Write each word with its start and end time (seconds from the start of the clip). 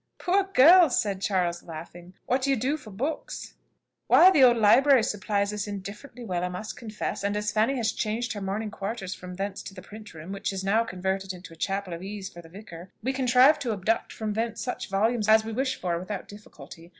"Poor 0.17 0.45
girls!" 0.45 0.99
said 0.99 1.21
Charles, 1.21 1.61
laughing; 1.61 2.15
"what 2.25 2.41
do 2.41 2.49
you 2.49 2.55
do 2.55 2.75
for 2.75 2.89
books?" 2.89 3.53
"Why, 4.07 4.31
the 4.31 4.43
old 4.43 4.57
library 4.57 5.03
supplies 5.03 5.53
us 5.53 5.67
indifferently 5.67 6.25
well, 6.25 6.43
I 6.43 6.49
must 6.49 6.75
confess; 6.75 7.23
and 7.23 7.37
as 7.37 7.51
Fanny 7.51 7.77
has 7.77 7.91
changed 7.91 8.33
her 8.33 8.41
morning 8.41 8.71
quarters 8.71 9.13
from 9.13 9.35
thence 9.35 9.61
to 9.61 9.75
the 9.75 9.81
print 9.83 10.15
room, 10.15 10.31
which 10.31 10.51
is 10.51 10.63
now 10.63 10.83
converted 10.83 11.33
into 11.33 11.53
a 11.53 11.55
chapel 11.55 11.93
of 11.93 12.01
ease 12.01 12.29
for 12.29 12.41
the 12.41 12.49
vicar, 12.49 12.89
we 13.03 13.13
contrive 13.13 13.59
to 13.59 13.73
abduct 13.73 14.11
from 14.11 14.33
thence 14.33 14.59
such 14.59 14.89
volumes 14.89 15.29
as 15.29 15.45
we 15.45 15.53
wish 15.53 15.79
for 15.79 15.99
without 15.99 16.27
difficulty. 16.27 16.89